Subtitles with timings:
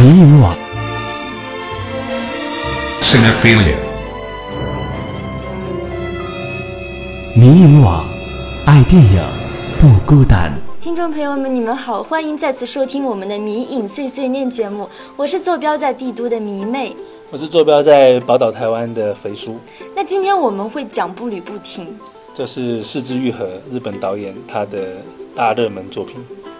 [0.00, 0.56] 迷影网
[3.02, 3.74] Cinephilia.
[7.34, 8.04] 迷影网，
[8.64, 9.20] 爱电影
[9.80, 10.52] 不孤单。
[10.80, 16.94] 听众朋友们，你们好，欢迎再次收听我们的迷影碎碎念节目，我是坐标在帝都的迷妹。
[17.30, 19.58] 我是坐标在宝岛台湾的肥叔，
[19.96, 21.88] 那今天我们会讲步履不停，
[22.32, 24.98] 这是四之愈合日本导演他的
[25.34, 26.14] 大热门作品。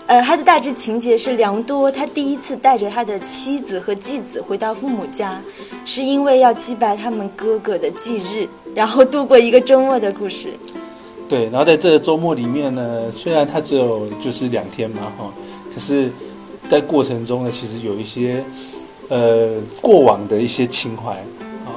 [0.09, 5.39] 呃，他的大致情节是良多他第一次带着他的妻子和继子回到父母家，
[5.85, 10.55] 是因为要祭拜他们哥哥的忌日，然后度过一个周末的故事。
[11.29, 15.31] 对，然后在这个周末里面呢，虽然他只有就是两天嘛哈，
[15.75, 16.11] 可是，
[16.71, 18.43] 在过程中呢，其实有一些
[19.09, 21.13] 呃过往的一些情怀
[21.67, 21.77] 啊，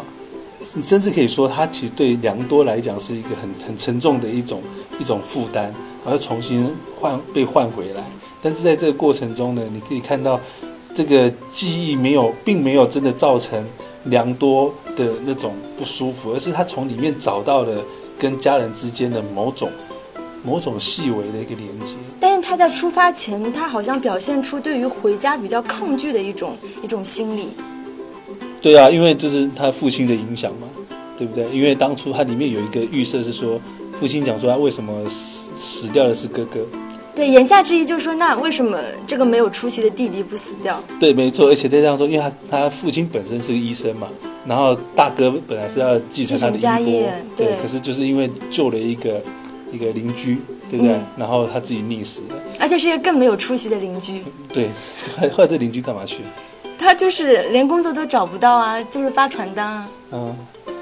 [0.82, 4.62] 甚至可以说，他其实对良多来讲是一个很很沉重的一种
[5.02, 5.64] 一种负担，
[6.06, 8.02] 然后重新换被换回来。
[8.42, 10.40] 但是在这个过程中呢，你可以看到
[10.96, 13.64] 这个记忆没有，并没有真的造成
[14.06, 17.84] 良多的那种不舒服，而是他从里面找到了
[18.18, 19.70] 跟家人之间的某种
[20.44, 21.96] 某种细微的一个连接。
[22.20, 27.50] 但是他在出发前，他好像表现出对于回家比较抗拒的一种一种心理。
[28.60, 30.68] 对啊，因为这是他父亲的影响嘛，
[31.18, 31.48] 对不对？
[31.52, 33.60] 因为当初他里面有一个预设是说，
[34.00, 36.60] 父亲讲说他为什么死死掉的是哥哥。
[37.14, 40.82] 对，言下之意就是说，那为什么这个没有出息的弟弟不死掉？
[41.00, 44.08] 对，没错，而且在这样说，因为他他父亲本身是个医生嘛，
[44.46, 49.22] 然后大哥本来是要继承他的家业，对对，可是就是因为救了一个
[49.72, 50.38] 一个邻居，
[50.70, 50.94] 对不对？
[50.94, 54.70] 嗯然后他自己溺死了，而且是一个更没有出息的邻居，对，
[55.32, 56.20] 后来这邻居干嘛去？
[56.80, 59.88] 他就是连工作都找不到啊，就是发传单啊。
[60.14, 60.36] 嗯，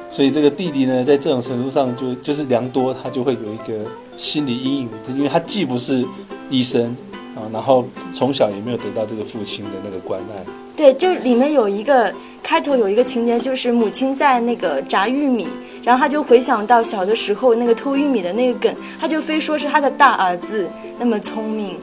[0.10, 3.86] 所以这个弟弟呢，在这种程度上就就是良多，他就会有一个
[4.18, 6.04] 心理阴影，因为他既不是
[6.50, 6.96] 医生
[7.36, 10.44] 啊，然后从小也没有得到这个父亲的那个关爱。
[10.76, 15.48] 对，就里面有一个开头有一个情节，就是母亲在那个炸玉米，
[15.84, 21.76] 然后他就回想到小的时候那个偷玉米的那个梗，他就非说是他的大儿子那么聪明。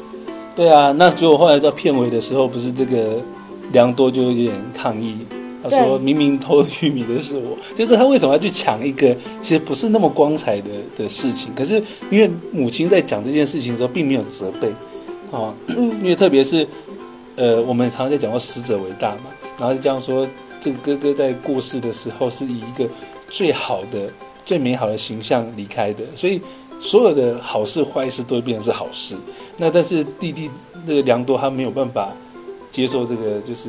[0.56, 3.22] 对啊，那结果后来到片尾的时候，不是这个
[3.72, 5.19] 良多就有点抗议，
[5.62, 11.53] 他说明明偷玉米的是我，就是他为什么要去抢一个其实不是那么光彩的的事情？
[11.55, 14.69] 可是因为母亲在讲这件事情的时候，并没有责备，
[15.31, 15.91] 哦，嗯。
[16.03, 16.67] 因为特别是
[17.37, 19.25] 呃，我们常常在讲过死者为大嘛，
[19.59, 20.27] 然后就这样说，
[20.61, 22.88] 这个哥哥在过世的时候是以一个
[23.28, 24.11] 最好的、
[24.44, 26.41] 最美好的形象离开的，所以
[26.81, 29.17] 所有的好事坏事都会变成是好事。
[29.56, 30.50] 那但是弟弟
[30.87, 32.12] 那个良多他没有办法
[32.71, 33.69] 接受这个，就是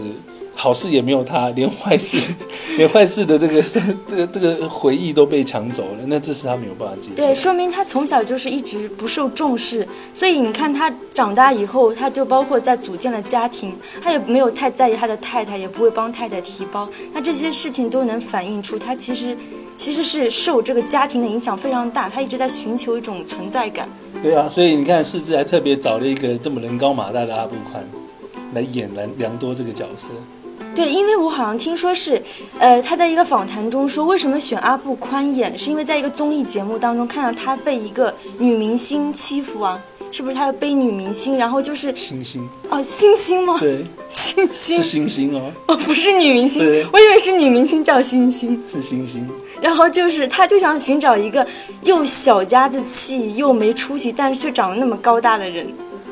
[0.59, 2.17] 好事也没有他，连坏事
[2.77, 3.61] 连坏事的这个
[4.09, 7.15] 这个这个回忆都被抢走了，那这是他没有办法接受。
[7.15, 19.37] 对，说明他从小就是一直不受重视，所以你看他长大以后，他就包括在组建了家庭，他也没有太在意他的太太，也不会帮太太提包，那这些事情都能反映出他其实
[19.77, 23.87] 其实是受这个家庭的影响非常大，他一直在寻求一种存在感。
[24.23, 27.87] 对啊，所以你看，世志还特别找了一个这么人高马大的阿布宽
[28.53, 30.07] 来演梁梁多这个角色。
[30.77, 32.21] 对，因为我好像听说是，
[32.59, 43.57] 呃，他在一个访谈中说，为什么选阿布宽演，是因为在一个综艺节目当中看到他被一个女明星欺负啊，是不是他要背女明星，然后就是星星，哦，星星吗？
[43.59, 43.83] 对，
[44.13, 48.63] 星星是星星哦，哦，不是女明星对，我以为是女明星叫星星。
[48.71, 49.27] 是星星。
[49.59, 51.45] 然后就是他就想寻找一个
[51.81, 55.67] 又小家子气又没出息，但是却长得那么高大的人。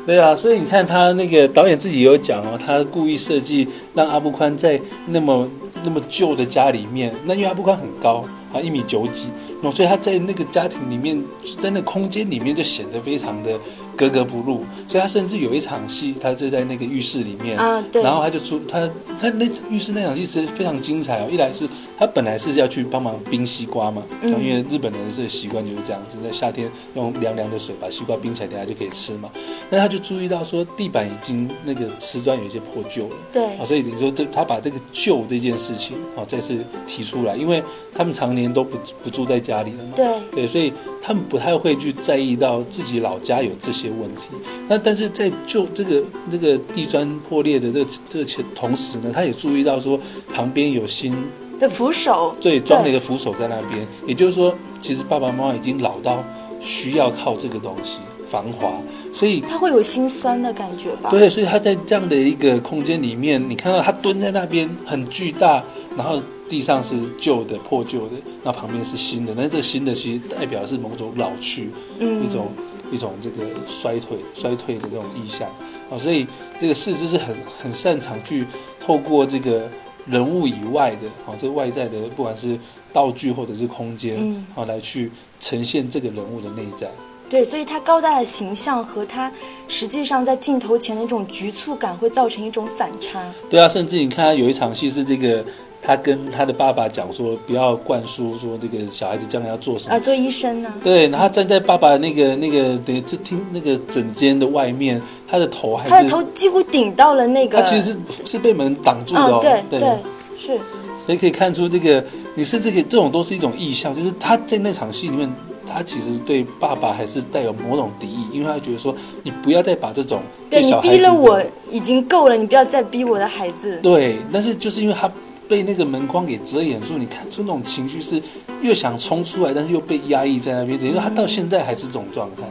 [0.06, 5.48] 对啊，所以你看他那个导演自己有讲哦，他故意设计让阿布宽在那么
[5.84, 8.24] 那么旧的家里面，那因为阿布宽很高
[8.54, 9.30] 啊，一米九几，
[9.64, 11.20] 那，所以他在那个家庭里面，
[11.60, 13.60] 在那空间里面就显得非常的
[13.96, 14.64] 格格不入。
[14.88, 18.90] 所以他甚至有一场戏，他就在那个浴室里面啊对然后他就出他
[19.20, 21.30] 他那浴室那场戏是非常精彩哦。
[21.32, 21.68] 一来是
[21.98, 29.30] 他本来是要去帮忙冰西瓜嘛，嗯因为日本人的习惯就是这样子，在夏天用凉凉的水把西瓜冰起来，等下就可以吃嘛。
[29.70, 33.16] 那他就注意到说地板已经那个瓷砖有一些破旧了。
[33.34, 37.64] 对啊，所以你说这他把这个旧这件事情啊再次提出来，因为
[37.94, 40.72] 他们常年都不不住在家里了嘛，对对，所以
[41.02, 44.30] 他们不太会去在意到自己老家有这些问题。
[44.68, 50.00] 那但是在旧这个那个地砖破裂的这个这个前同时呢，他也注意到说
[50.34, 51.14] 旁边有新
[51.60, 56.24] 的扶手，对装了一个扶手在那边，也就是说，其实爸爸妈妈已经老到
[56.60, 58.00] 需要靠这个东西
[58.30, 58.74] 防滑，
[59.14, 61.10] 所以他会有心酸的感觉吧？
[61.10, 65.64] 对，所以他在这样的一个空间里面，你看到他蹲在那边很巨大，
[65.96, 72.50] 然后地上是旧的、破旧的，那旁边是新的，那这个新的其实代表是某种老去，嗯一种
[72.92, 75.50] 一种这个衰退、衰退的这种意象
[75.90, 76.26] 啊，所以
[76.60, 78.46] 这个四肢是很很擅长去
[78.80, 79.70] 透过这个
[80.06, 82.58] 人物以外的，啊、这外在的，不管是
[82.94, 86.90] 道具或者是空间，嗯好、来去呈现这个人物的内在。
[87.28, 89.32] 对，所以他高大的形象和他
[89.68, 93.20] 实际上在镜头前的那种局促感会造成一种反差。
[93.50, 95.44] 对啊，甚至你看有一场戏是这个。
[95.86, 100.74] 他跟他的爸爸讲说，不要灌输说这个小孩子将来要做什么啊，做医生呢？
[100.84, 107.62] 对，然后站在爸爸那个那个等于这厅那个整间的外面，他的头还是他的头几乎顶到了那个。
[107.62, 109.40] 他其实是是被门挡住的哦。
[109.44, 109.90] 嗯，对对
[110.36, 110.60] 是。
[111.06, 112.04] 所以可以看出这个，
[112.34, 115.32] 你是这个这种都是一种意象，就是他在那场戏里面，
[115.72, 121.40] 他其实对爸爸还是带有某种敌意，因为他觉得说，你不要再把这种对你逼了我
[121.70, 123.78] 已经够了，你不要再逼我的孩子。
[123.84, 125.12] 对，但是就是因为他
[125.48, 128.22] 被那个门框给遮掩住，你看出那种情绪是
[128.62, 132.44] 越想冲出来，但是又被压抑在那边，等于说他到现在还是这种状态。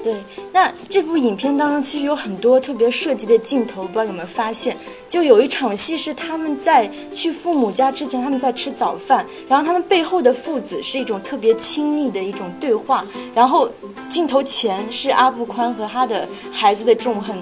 [0.00, 0.14] 对，
[0.52, 4.76] 那这部影片当中其实有很多特别设计的镜头，不知道有没有发现？
[5.10, 13.04] 就有一场戏是他们在去父母家之前，他们在吃早饭，然后他们背后的父子是一种特别亲密的一种对话，
[13.34, 13.68] 然后
[14.08, 17.36] 镜头前是阿布宽和他的孩子的这种很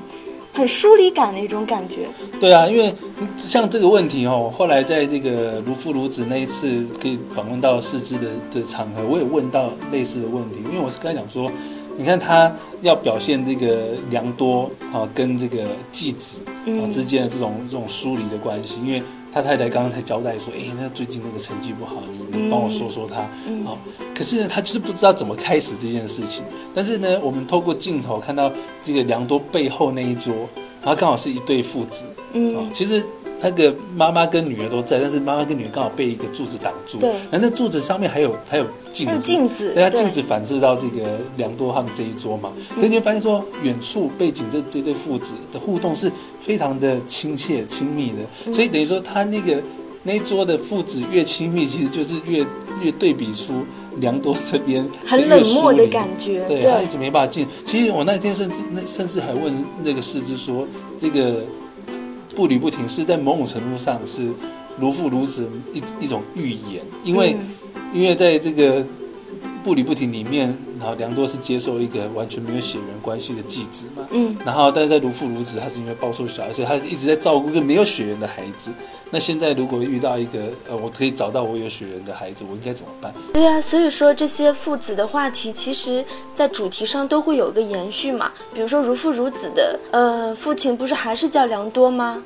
[0.56, 2.08] 很疏离感的一种感觉。
[2.40, 2.90] 对啊，因为
[3.36, 11.52] 像这个问题哦，后来在这个如父如子那一次可以访问到世之的的场合，我也问到类似的问题，因为我是跟他讲说，
[11.98, 12.50] 你看他
[12.80, 16.90] 要表现这个良多啊跟这个继子啊嗯。
[16.90, 19.02] 之间的这种这种疏离的关系，因为
[19.36, 23.16] 他太太刚刚才交代说，哎，那最近那个成绩不好，你你帮我说说他，
[23.66, 23.76] 好、
[24.14, 26.42] 可是呢，他就是不知道怎么开始这件事情。
[26.74, 28.50] 但是呢，我们透过镜头看到
[28.82, 30.34] 这个良多背后那一桌，
[30.80, 32.56] 然后刚好是一对父子，嗯。
[32.56, 33.04] 哦，其实
[33.40, 36.98] 那个妈妈跟女儿都在，但是妈妈跟女儿刚好被一个柱子挡住。
[36.98, 37.10] 对。
[37.30, 42.50] 然后那柱子上面还有还有镜子，镜子对，它镜子反射到这个梁多他们这一桌嘛。
[42.74, 46.10] 所以你会发现说，远处背景这这对父子的互动是
[46.40, 48.54] 非常的亲切亲密的，嗯。
[48.54, 49.62] 所以等于说他那个
[50.02, 52.44] 那一桌的父子越亲密，其实就是越
[52.82, 53.64] 越对比出
[53.98, 57.46] 良多这边很越冷漠的感觉，对他一直没办法进。
[57.64, 59.52] 其实我那天甚至那甚至还问
[59.82, 60.66] 那个师之说，
[60.98, 61.44] 这个
[62.36, 64.30] 步履不停是在某种程度上是
[64.78, 67.40] 如父如子一一种预言，因为、嗯。
[67.94, 68.84] 因为在这个
[69.66, 78.70] 步履不停里面，然后良多是接受一个完全没有血缘关系的继子嘛，嗯，然后但是在如父如子，他是因为抱错小孩，所以他一直在照顾一个没有血缘的孩子。
[79.10, 83.12] 那现在如果遇到一个呃，我可以找到我有血缘的孩子，我应该怎么办？
[83.32, 88.30] 对啊，所以说这些父子的话题，其实在主题上都会有一个延续嘛。
[88.54, 92.22] 比如说如父如子的，呃，父亲不是还是叫良多吗？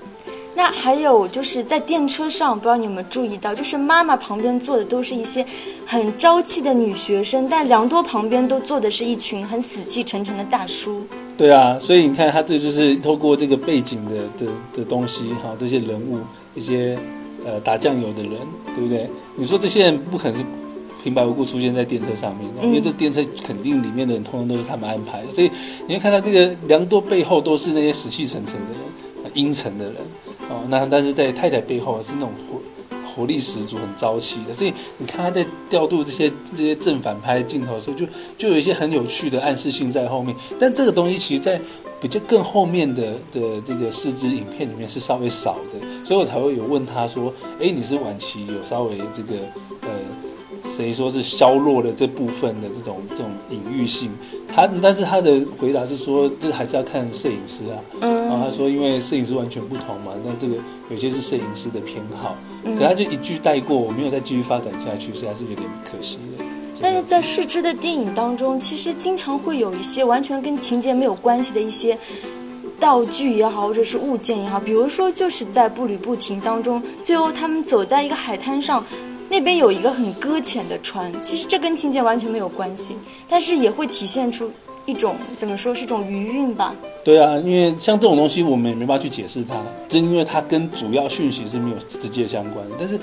[0.61, 5.43] 那还有就是在电车上，不知道你有没有注意到，就是妈妈旁边坐的都是一些
[5.87, 11.03] 很朝气的女学生，但良多旁边都坐的是一群很死气沉沉的大叔。
[11.39, 16.19] 对啊，所以你看，他这就是透过这个背景的的的东西，哈，这些人物，
[16.55, 16.99] 一些
[17.47, 18.33] 呃打酱油的人，
[18.75, 19.09] 对不对？
[19.37, 20.45] 你说这些人不可能是
[21.03, 25.51] 平白无故出现在电车上面的，因为这电车肯定里面的人通通都是他们安排的，所以
[25.89, 29.95] 你会看到这个良多背后都是那些死气沉沉的人、呃阴沉的人，
[30.51, 32.61] 哦，那但是在太太背后是那种活
[33.13, 38.07] 活力十足、很朝气的，所以你看他在调度这些这些正反拍镜头的时候，就
[38.37, 40.35] 就有一些很有趣的暗示性在后面。
[40.59, 41.61] 但这个东西其实，在
[42.01, 49.35] 比较更后面的的这个四支影片里面是稍微少的，所以我才会有问他说：“哎，你是晚期有稍微这个
[49.83, 49.89] 呃，
[50.69, 54.11] 谁说是削弱了这部分的这种这种隐喻性？”
[54.53, 57.79] 他但是他的回答是说，这还是要看摄影师啊。
[58.01, 60.55] 嗯然后他嗯，说，因为摄影师完全不同嘛，那这个
[60.89, 66.45] 有些是摄影师的偏好，嗯可他就一句带过，我没有再继续发展下去，实在是有点可惜的。
[66.81, 71.99] 但是在视之的电影当中，其实经常会有一些完全跟情节没有关系的一些
[72.79, 78.83] 道具也好，或者是物件也好，比如说就是在步履不停当中，最后他们走在一个海滩上，
[79.29, 82.97] 那边有一个很搁浅的船，其实这跟情节完全没有关系，
[83.29, 84.51] 但是也会体现出
[84.91, 86.75] 一种怎么说是一种余韵吧。
[87.05, 89.57] 对啊，因为像这种东西，我们也没办法去解释它，
[89.89, 92.75] 正因为它跟主要讯息是没有直接相关的。
[92.79, 92.99] 但是，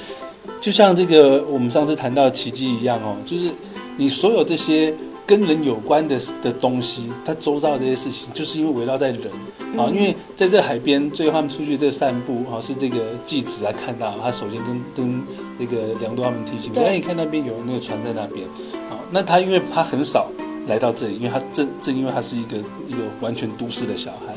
[0.62, 3.50] 就像这个我们上次谈到的奇迹一样哦，就是
[3.96, 4.94] 你所有这些
[5.26, 9.32] 跟人有关的的东西，它周遭的这些事情，就是因为围绕在人
[9.78, 9.90] 啊。
[9.92, 15.24] 因为在这海边，最后他们出去这散步啊，是这个记者啊看到，他首先跟跟
[15.58, 18.46] 那个梁多他们提醒，对哎，你看那边有那个船在那边
[18.92, 19.00] 啊。
[19.10, 20.30] 那他因为他很少。
[20.68, 22.58] 来到这里，因为他正正因为他是一个
[22.88, 24.34] 一个完全都市的小孩、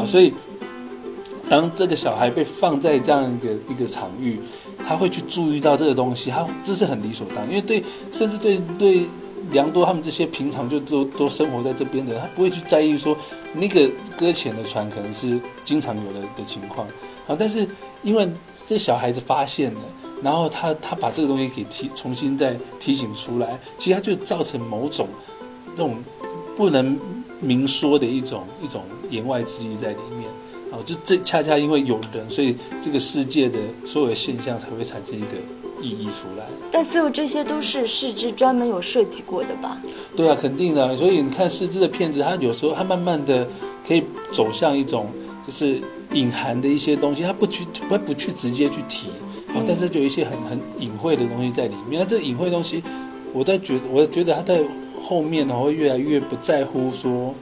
[0.00, 0.32] 啊，所以
[1.48, 4.38] 当这个小孩被放在这样一个一个场域，
[4.86, 9.06] 他会去注意到这个东西，他这是很理所当然，因为对甚至对对
[9.50, 13.16] 良多他们这些平常就都都生活在这边的人，他不会去在意说
[13.54, 16.86] 那个搁浅的船可能是经常有的的情况。
[17.26, 17.66] 啊，但是
[18.02, 18.28] 因为
[18.66, 19.80] 这小孩子发现了，
[20.22, 25.06] 然后他他把这个东西给提重新再提醒出来，其实他就造成某种
[25.76, 25.96] 那种
[26.56, 26.98] 不能
[27.40, 30.28] 明说的一种一种言外之意在里面。
[30.72, 35.36] 啊，就这恰恰因为有人，所以这个世界的所有的现象才会产生一个
[35.82, 36.46] 意义出来。
[36.70, 39.78] 但所有这些都是世之专门有设计过的吧？
[40.16, 40.96] 对啊，肯定的。
[40.96, 43.46] 所以你看世之的片子，他有时候他慢慢的
[43.86, 44.02] 可以
[44.32, 45.08] 走向一种
[45.46, 45.78] 就是
[46.14, 49.08] 隐含的一些东西，他不去不不去直接去提，
[49.54, 52.00] 哦，但是就有一些很很隐晦的东西在里面。
[52.00, 52.82] 那这隐晦的东西，
[53.34, 54.58] 我在觉我觉得他在
[55.02, 57.34] 后面呢会越来越不在乎说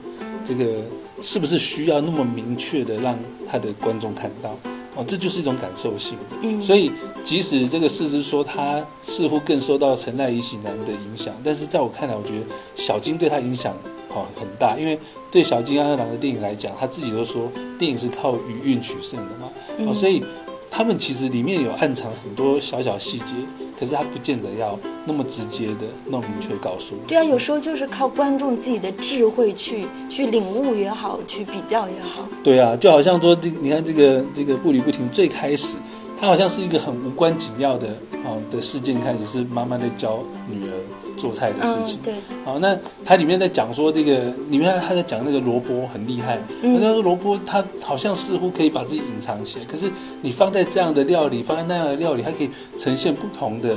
[0.43, 0.81] 这个
[1.21, 3.17] 是不是需要那么明确的让
[3.49, 4.57] 他的观众看到。
[4.93, 6.17] 哦，这就是一种感受性。
[6.41, 6.91] 嗯，所以
[7.23, 13.73] 即使这个事实说他似乎更受到陈赖乙喜男的影响，但是在我看来，我觉得小金对他影响
[14.09, 14.99] 哦很大，因为
[15.31, 17.49] 对小金安二郎的电影来讲，他自己都说
[17.79, 19.49] 电影是靠余韵取胜的嘛，
[19.89, 20.21] 哦，所以
[20.69, 23.33] 他们其实里面有暗藏很多小小细节，
[23.79, 27.01] 可是他不见得要那么直接的那么明确告诉你。
[27.07, 32.27] 对啊，有时候就是靠观众自己的智慧去去领悟也好，去比较也好。
[32.43, 35.77] 对啊，就好像说这个，你看这个这个步履不停，最开始
[36.19, 37.87] 它好像是一个很无关紧要的
[38.23, 40.73] 啊的事件，开始是妈妈在教女儿
[41.17, 41.99] 做菜的事情。
[42.01, 42.13] 嗯，对，
[42.45, 49.89] 好，那它里面在讲说这个，里面他在讲那个萝卜很厉害，嗯那个萝卜它好像似乎可以把自己隐藏起来，可是
[50.21, 53.75] 你放在这样的料理，放在那样的料理，它可以呈现不同的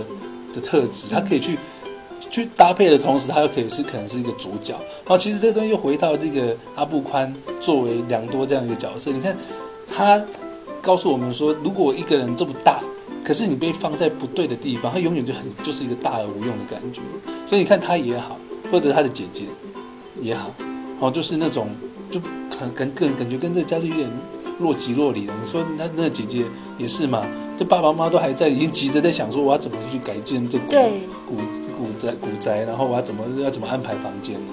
[0.54, 1.58] 的特质，他可以去。
[2.30, 4.74] 去搭配的同时，他又可以是可能是一个主角。
[5.04, 9.12] 好，其实这个东西又回到这个阿布宽作为良多这样一个角色。
[9.12, 9.36] 你看，
[9.94, 10.20] 他
[10.82, 12.80] 告诉我们说，如果一个人这么大，
[13.22, 17.00] 可是你被放在不对的地方，他永远就很就是一个大而无用的感觉。
[17.46, 18.36] 所以你看他也好，
[18.72, 19.44] 或者他的姐姐
[20.20, 20.50] 也好，
[20.98, 21.68] 哦，就是那种
[22.10, 22.20] 就
[22.58, 24.10] 很跟跟感觉跟这个家是有点
[24.58, 25.32] 若即若离的。
[25.40, 26.44] 你说那那姐姐
[26.78, 27.24] 也是嘛？
[27.56, 30.92] 这爸爸妈妈都还在，已经急着在想说我要怎么去改建这古对
[31.26, 31.36] 古
[31.78, 34.52] 古宅古宅，然后我要怎么要怎么安排房间呢？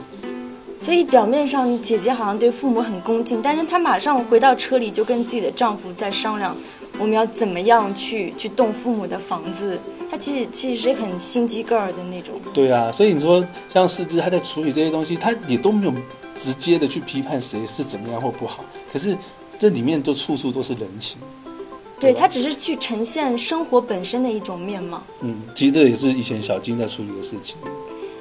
[0.79, 6.55] 所以表面上姐姐好像对父母很恭敬，但是她马上回到车里就跟自己的丈夫在商量，
[6.99, 9.79] 我们要怎么样去去动父母的房子。
[10.09, 12.35] 她其实其实是很心机 girl 的那种。
[12.53, 15.93] 对啊，所以你说像四肢，她在处理这些东西，她也都没有
[16.35, 19.15] 直接的去批判谁是怎么样或不好，可是
[19.59, 21.17] 这里面都处处都是人情。
[22.01, 24.99] 对它只是去呈现生活本身的一种面貌。
[25.19, 27.55] 嗯，其实这也是以前小金在处理的事情。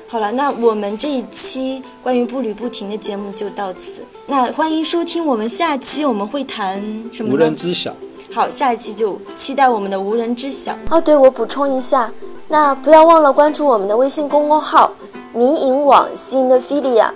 [0.06, 4.02] 好了，那我们这一期关于步履不停的节目就到此。
[4.26, 6.78] 那欢迎收听我们下期我们会谈
[7.10, 7.38] 什么无？
[7.38, 7.96] 人知晓。
[8.30, 10.76] 好，下一期就期待我们的无人知晓。
[10.90, 12.12] 哦，对，我补充一下，
[12.48, 14.92] 那不要忘了关注我们的微信公众号
[15.32, 17.10] “迷影网 Cinephilia”。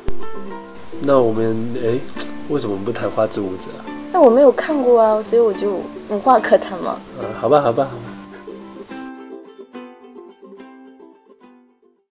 [1.02, 1.98] 那我们哎，
[2.48, 3.68] 为什么不谈花之舞者？
[4.10, 6.96] 那我没有看过啊，所以我就无话可谈吗？
[7.20, 7.88] 嗯，好吧，好吧，